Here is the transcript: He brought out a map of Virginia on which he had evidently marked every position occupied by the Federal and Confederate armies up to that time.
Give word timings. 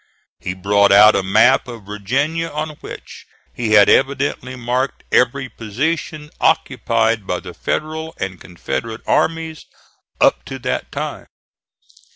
He 0.39 0.55
brought 0.55 0.91
out 0.91 1.15
a 1.15 1.21
map 1.21 1.67
of 1.67 1.83
Virginia 1.85 2.47
on 2.49 2.69
which 2.81 3.27
he 3.53 3.73
had 3.73 3.87
evidently 3.87 4.55
marked 4.55 5.03
every 5.11 5.47
position 5.47 6.31
occupied 6.41 7.27
by 7.27 7.39
the 7.39 7.53
Federal 7.53 8.15
and 8.19 8.41
Confederate 8.41 9.01
armies 9.05 9.67
up 10.19 10.43
to 10.45 10.57
that 10.57 10.91
time. 10.91 11.27